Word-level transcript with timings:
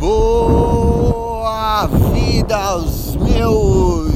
Boa 0.00 1.86
vida 1.86 2.56
aos 2.56 3.16
meus 3.16 4.14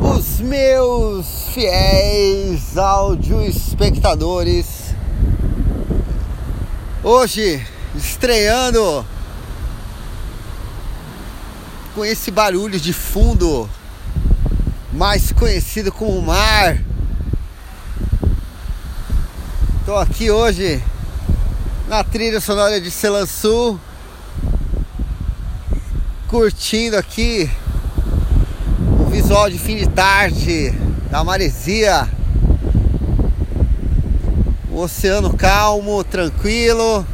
os 0.00 0.40
meus 0.40 1.48
fiéis 1.50 2.78
áudio 2.78 3.42
espectadores. 3.42 4.94
Hoje 7.02 7.62
estreando 7.94 9.04
com 11.94 12.06
esse 12.06 12.30
barulho 12.30 12.80
de 12.80 12.94
fundo 12.94 13.68
mais 14.94 15.30
conhecido 15.30 15.92
como 15.92 16.22
mar. 16.22 16.78
Tô 19.84 19.94
aqui 19.94 20.30
hoje 20.30 20.82
na 21.88 22.02
trilha 22.02 22.40
sonora 22.40 22.80
de 22.80 22.90
Selançu, 22.90 23.78
curtindo 26.28 26.96
aqui 26.96 27.48
o 29.00 29.04
visual 29.10 29.50
de 29.50 29.58
fim 29.58 29.76
de 29.76 29.86
tarde 29.88 30.70
da 31.10 31.22
maresia, 31.22 32.08
o 34.70 34.80
oceano 34.80 35.36
calmo, 35.36 36.02
tranquilo, 36.02 37.06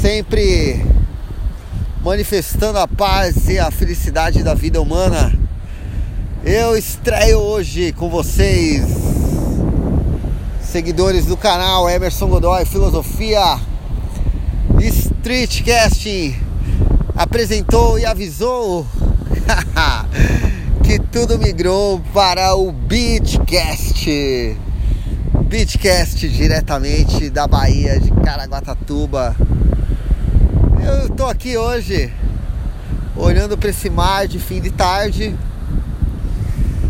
sempre 0.00 0.84
manifestando 2.04 2.78
a 2.78 2.86
paz 2.86 3.48
e 3.48 3.58
a 3.58 3.70
felicidade 3.70 4.42
da 4.42 4.52
vida 4.52 4.80
humana. 4.80 5.32
Eu 6.44 6.76
estreio 6.76 7.38
hoje 7.38 7.92
com 7.92 8.10
vocês 8.10 9.01
seguidores 10.72 11.26
do 11.26 11.36
canal 11.36 11.86
Emerson 11.90 12.28
Godoy 12.28 12.64
Filosofia 12.64 13.60
Streetcasting 14.80 16.34
apresentou 17.14 17.98
e 17.98 18.06
avisou 18.06 18.86
que 20.82 20.98
tudo 20.98 21.38
migrou 21.38 22.00
para 22.14 22.54
o 22.54 22.72
Beatcast. 22.72 24.56
Beatcast 25.44 26.26
diretamente 26.30 27.28
da 27.28 27.46
Bahia 27.46 28.00
de 28.00 28.10
Caraguatatuba. 28.10 29.36
Eu 30.82 31.10
tô 31.10 31.26
aqui 31.26 31.54
hoje 31.54 32.10
olhando 33.14 33.58
para 33.58 33.68
esse 33.68 33.90
mar 33.90 34.26
de 34.26 34.38
fim 34.38 34.58
de 34.58 34.70
tarde, 34.70 35.36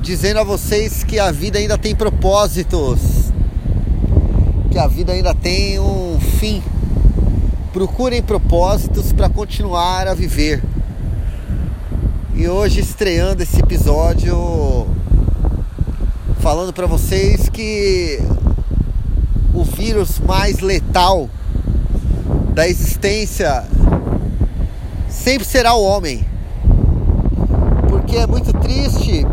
dizendo 0.00 0.38
a 0.38 0.44
vocês 0.44 1.02
que 1.02 1.18
a 1.18 1.32
vida 1.32 1.58
ainda 1.58 1.76
tem 1.76 1.92
propósitos 1.92 3.23
que 4.74 4.78
a 4.80 4.88
vida 4.88 5.12
ainda 5.12 5.32
tem 5.32 5.78
um 5.78 6.18
fim. 6.18 6.60
Procurem 7.72 8.20
propósitos 8.20 9.12
para 9.12 9.28
continuar 9.28 10.08
a 10.08 10.14
viver. 10.14 10.60
E 12.34 12.48
hoje 12.48 12.80
estreando 12.80 13.40
esse 13.44 13.60
episódio 13.60 14.84
falando 16.40 16.72
para 16.72 16.88
vocês 16.88 17.48
que 17.48 18.18
o 19.54 19.62
vírus 19.62 20.18
mais 20.18 20.58
letal 20.58 21.30
da 22.52 22.66
existência 22.66 23.64
sempre 25.08 25.46
será 25.46 25.74
o 25.74 25.84
homem. 25.84 26.26
Porque 27.88 28.16
é 28.16 28.26
muito 28.26 28.52
triste 28.54 29.24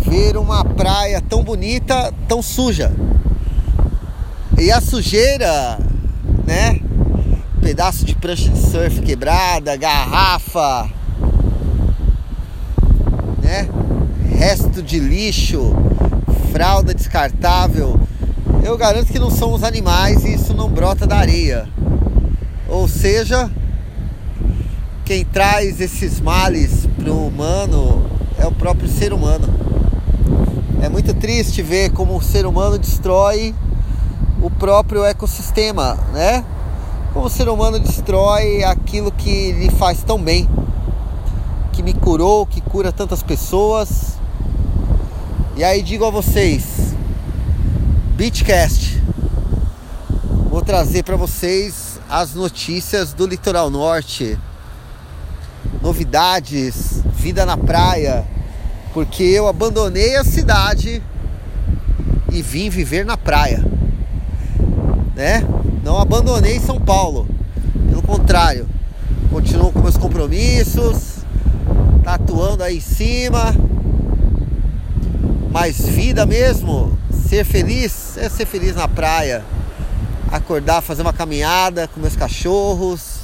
ver 0.00 0.36
uma 0.36 0.64
praia 0.64 1.20
tão 1.20 1.44
bonita, 1.44 2.12
tão 2.26 2.42
suja. 2.42 2.90
E 4.58 4.70
a 4.70 4.80
sujeira, 4.80 5.78
né? 6.46 6.80
Pedaço 7.60 8.04
de 8.04 8.14
prancha 8.14 8.48
de 8.48 8.58
surf 8.58 9.00
quebrada, 9.00 9.76
garrafa, 9.76 10.88
né? 13.42 13.68
Resto 14.36 14.82
de 14.82 14.98
lixo, 14.98 15.74
fralda 16.52 16.94
descartável. 16.94 18.00
Eu 18.62 18.76
garanto 18.76 19.12
que 19.12 19.18
não 19.18 19.30
são 19.30 19.52
os 19.52 19.64
animais 19.64 20.24
e 20.24 20.34
isso 20.34 20.54
não 20.54 20.68
brota 20.68 21.06
da 21.06 21.16
areia. 21.16 21.68
Ou 22.68 22.86
seja, 22.86 23.50
quem 25.04 25.24
traz 25.24 25.80
esses 25.80 26.20
males 26.20 26.86
para 26.96 27.12
o 27.12 27.26
humano 27.26 28.06
é 28.38 28.46
o 28.46 28.52
próprio 28.52 28.88
ser 28.88 29.12
humano. 29.12 29.48
É 30.80 30.88
muito 30.88 31.12
triste 31.14 31.62
ver 31.62 31.90
como 31.90 32.16
o 32.16 32.22
ser 32.22 32.46
humano 32.46 32.78
destrói 32.78 33.54
o 34.42 34.50
próprio 34.50 35.04
ecossistema, 35.04 35.94
né? 36.12 36.44
Como 37.12 37.26
o 37.26 37.30
ser 37.30 37.48
humano 37.48 37.78
destrói 37.78 38.64
aquilo 38.64 39.12
que 39.12 39.52
lhe 39.52 39.70
faz 39.70 40.02
tão 40.02 40.20
bem, 40.20 40.48
que 41.72 41.80
me 41.80 41.94
curou, 41.94 42.44
que 42.44 42.60
cura 42.60 42.90
tantas 42.90 43.22
pessoas. 43.22 44.18
E 45.56 45.62
aí 45.62 45.80
digo 45.80 46.04
a 46.04 46.10
vocês, 46.10 46.92
Beachcast, 48.16 49.00
vou 50.50 50.60
trazer 50.60 51.04
para 51.04 51.16
vocês 51.16 52.00
as 52.10 52.34
notícias 52.34 53.12
do 53.12 53.26
litoral 53.26 53.70
norte, 53.70 54.36
novidades, 55.80 57.00
vida 57.14 57.46
na 57.46 57.56
praia, 57.56 58.26
porque 58.92 59.22
eu 59.22 59.46
abandonei 59.46 60.16
a 60.16 60.24
cidade 60.24 61.00
e 62.32 62.42
vim 62.42 62.68
viver 62.68 63.06
na 63.06 63.16
praia 63.16 63.71
né? 65.14 65.46
Não 65.82 65.98
abandonei 65.98 66.58
São 66.60 66.80
Paulo. 66.80 67.26
Pelo 67.88 68.02
contrário, 68.02 68.68
continuo 69.30 69.72
com 69.72 69.80
meus 69.80 69.96
compromissos, 69.96 71.18
tatuando 72.02 72.62
aí 72.62 72.78
em 72.78 72.80
cima. 72.80 73.54
Mas 75.50 75.86
vida 75.86 76.24
mesmo, 76.24 76.96
ser 77.28 77.44
feliz 77.44 78.16
é 78.16 78.28
ser 78.28 78.46
feliz 78.46 78.74
na 78.74 78.88
praia. 78.88 79.44
Acordar, 80.30 80.80
fazer 80.80 81.02
uma 81.02 81.12
caminhada 81.12 81.86
com 81.88 82.00
meus 82.00 82.16
cachorros, 82.16 83.20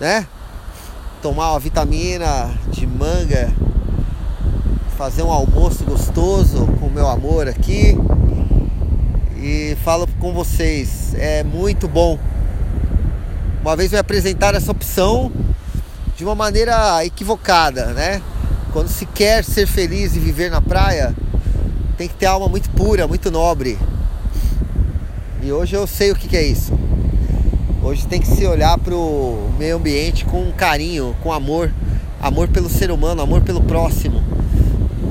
né? 0.00 0.26
Tomar 1.22 1.52
uma 1.52 1.60
vitamina 1.60 2.50
de 2.72 2.84
manga, 2.84 3.52
fazer 4.96 5.22
um 5.22 5.30
almoço 5.30 5.84
gostoso 5.84 6.66
com 6.80 6.88
meu 6.88 7.08
amor 7.08 7.46
aqui 7.46 7.96
e 9.40 9.76
falo 9.84 10.08
com 10.18 10.32
vocês, 10.32 11.14
é 11.14 11.44
muito 11.44 11.86
bom. 11.86 12.18
Uma 13.62 13.76
vez 13.76 13.92
me 13.92 13.98
apresentaram 13.98 14.58
essa 14.58 14.72
opção 14.72 15.30
de 16.16 16.24
uma 16.24 16.34
maneira 16.34 17.04
equivocada, 17.04 17.86
né? 17.92 18.20
Quando 18.72 18.88
se 18.88 19.06
quer 19.06 19.44
ser 19.44 19.66
feliz 19.66 20.16
e 20.16 20.18
viver 20.18 20.50
na 20.50 20.60
praia, 20.60 21.14
tem 21.96 22.08
que 22.08 22.14
ter 22.14 22.26
alma 22.26 22.48
muito 22.48 22.68
pura, 22.70 23.06
muito 23.06 23.30
nobre. 23.30 23.78
E 25.40 25.52
hoje 25.52 25.76
eu 25.76 25.86
sei 25.86 26.10
o 26.10 26.16
que, 26.16 26.26
que 26.26 26.36
é 26.36 26.42
isso. 26.42 26.72
Hoje 27.80 28.06
tem 28.06 28.20
que 28.20 28.26
se 28.26 28.44
olhar 28.44 28.76
para 28.76 28.94
o 28.94 29.52
meio 29.56 29.76
ambiente 29.76 30.24
com 30.24 30.50
carinho, 30.52 31.14
com 31.22 31.32
amor, 31.32 31.72
amor 32.20 32.48
pelo 32.48 32.68
ser 32.68 32.90
humano, 32.90 33.22
amor 33.22 33.40
pelo 33.42 33.62
próximo, 33.62 34.22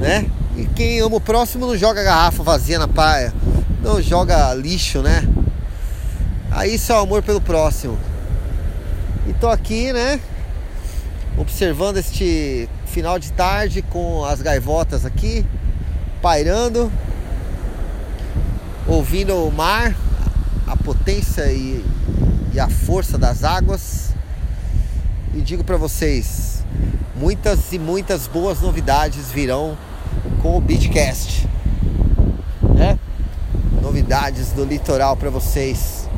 né? 0.00 0.26
E 0.56 0.64
quem 0.66 1.00
ama 1.00 1.16
o 1.16 1.20
próximo 1.20 1.66
não 1.66 1.76
joga 1.76 2.04
garrafa 2.04 2.42
vazia 2.42 2.78
na 2.78 2.86
praia, 2.86 3.32
não 3.82 4.00
joga 4.00 4.54
lixo, 4.54 5.02
né? 5.02 5.26
Aí 6.50 6.78
o 6.98 7.02
amor 7.02 7.22
pelo 7.22 7.40
próximo. 7.40 7.98
E 9.26 9.32
tô 9.34 9.48
aqui, 9.48 9.92
né? 9.92 10.20
Observando 11.36 11.96
este 11.96 12.68
final 12.86 13.18
de 13.18 13.32
tarde 13.32 13.82
com 13.82 14.24
as 14.24 14.40
gaivotas 14.40 15.04
aqui, 15.04 15.44
pairando, 16.20 16.92
ouvindo 18.86 19.34
o 19.34 19.50
mar, 19.50 19.96
a 20.66 20.76
potência 20.76 21.50
e, 21.52 21.84
e 22.52 22.60
a 22.60 22.68
força 22.68 23.18
das 23.18 23.42
águas. 23.42 24.14
E 25.34 25.40
digo 25.40 25.64
para 25.64 25.76
vocês, 25.76 26.62
muitas 27.16 27.72
e 27.72 27.78
muitas 27.78 28.28
boas 28.28 28.60
novidades 28.60 29.30
virão 29.32 29.76
com 30.40 30.56
o 30.56 30.60
Beachcast 30.60 31.48
novidades 33.92 34.52
do 34.52 34.64
litoral 34.64 35.14
para 35.18 35.28
vocês. 35.28 36.08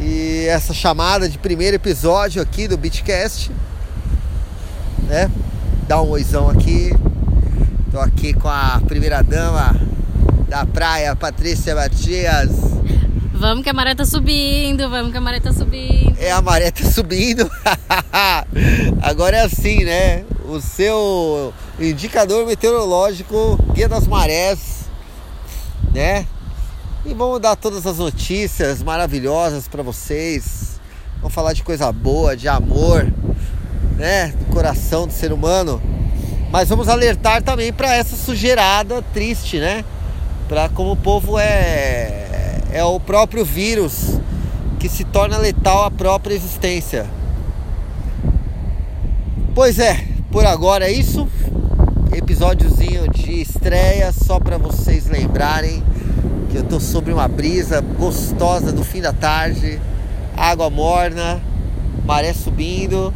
E 0.00 0.46
essa 0.48 0.72
chamada 0.72 1.28
de 1.28 1.36
primeiro 1.36 1.76
episódio 1.76 2.40
aqui 2.40 2.66
do 2.66 2.78
Beatcast, 2.78 3.50
né? 5.02 5.30
Dá 5.86 6.00
um 6.00 6.08
oizão 6.08 6.48
aqui. 6.48 6.90
Tô 7.92 8.00
aqui 8.00 8.32
com 8.32 8.48
a 8.48 8.80
primeira 8.88 9.22
dama 9.22 9.78
da 10.48 10.64
praia, 10.64 11.14
Patrícia 11.14 11.74
Matias. 11.74 12.52
Vamos 13.34 13.62
que 13.62 13.68
a 13.68 13.74
maré 13.74 13.94
tá 13.94 14.06
subindo, 14.06 14.88
vamos 14.88 15.12
que 15.12 15.18
a 15.18 15.20
maré 15.20 15.40
tá 15.40 15.52
subindo. 15.52 16.16
É, 16.18 16.32
a 16.32 16.40
maré 16.40 16.70
tá 16.70 16.90
subindo. 16.90 17.50
Agora 19.02 19.36
é 19.36 19.40
assim, 19.42 19.84
né? 19.84 20.24
O 20.48 20.58
seu 20.58 21.52
indicador 21.78 22.46
meteorológico, 22.46 23.58
guia 23.74 23.90
das 23.90 24.06
marés, 24.06 24.75
né? 25.96 26.26
E 27.06 27.14
vamos 27.14 27.40
dar 27.40 27.56
todas 27.56 27.86
as 27.86 27.96
notícias 27.96 28.82
maravilhosas 28.82 29.66
para 29.66 29.82
vocês. 29.82 30.78
Vamos 31.20 31.32
falar 31.32 31.54
de 31.54 31.62
coisa 31.62 31.90
boa, 31.90 32.36
de 32.36 32.46
amor, 32.48 33.10
né? 33.96 34.28
Do 34.38 34.44
coração 34.52 35.06
do 35.06 35.12
ser 35.12 35.32
humano. 35.32 35.80
Mas 36.52 36.68
vamos 36.68 36.88
alertar 36.88 37.42
também 37.42 37.72
para 37.72 37.94
essa 37.94 38.14
sujeirada 38.14 39.00
triste, 39.14 39.58
né? 39.58 39.84
Para 40.46 40.68
como 40.68 40.92
o 40.92 40.96
povo 40.96 41.38
é 41.38 42.60
é 42.72 42.84
o 42.84 43.00
próprio 43.00 43.42
vírus 43.42 44.20
que 44.78 44.86
se 44.86 45.02
torna 45.02 45.38
letal 45.38 45.84
à 45.84 45.90
própria 45.90 46.34
existência. 46.34 47.06
Pois 49.54 49.78
é, 49.78 50.04
por 50.30 50.44
agora 50.44 50.84
é 50.84 50.92
isso. 50.92 51.26
Episódiozinho 52.12 53.08
de 53.08 53.40
estreia 53.40 54.12
só 54.12 54.38
para 54.38 54.56
vocês 54.58 55.06
lembrarem 55.06 55.82
que 56.50 56.56
eu 56.56 56.62
tô 56.62 56.78
sobre 56.78 57.12
uma 57.12 57.28
brisa 57.28 57.80
gostosa 57.80 58.72
do 58.72 58.84
fim 58.84 59.00
da 59.00 59.12
tarde, 59.12 59.80
água 60.36 60.70
morna, 60.70 61.40
maré 62.04 62.32
subindo 62.32 63.12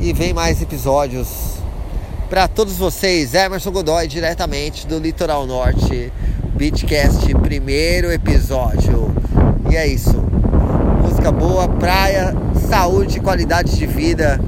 e 0.00 0.12
vem 0.12 0.32
mais 0.32 0.60
episódios 0.62 1.28
para 2.28 2.48
todos 2.48 2.76
vocês. 2.76 3.34
Emerson 3.34 3.70
Godoy 3.70 4.08
diretamente 4.08 4.86
do 4.86 4.98
Litoral 4.98 5.46
Norte, 5.46 6.12
Beachcast, 6.54 7.32
primeiro 7.42 8.10
episódio. 8.10 9.14
E 9.70 9.76
é 9.76 9.86
isso. 9.86 10.16
Música 11.02 11.30
boa, 11.30 11.68
praia, 11.68 12.34
saúde, 12.68 13.20
qualidade 13.20 13.76
de 13.76 13.86
vida 13.86 14.40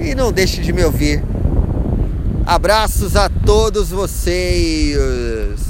e 0.00 0.14
não 0.14 0.30
deixe 0.30 0.60
de 0.60 0.72
me 0.72 0.84
ouvir. 0.84 1.22
Abraços 2.48 3.14
a 3.14 3.28
todos 3.28 3.90
vocês. 3.90 5.67